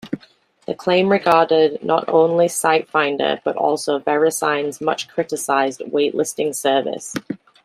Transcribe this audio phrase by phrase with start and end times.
[0.65, 7.13] The claim regarded not only Site Finder, but also VeriSign's much-criticised Wait Listing Service.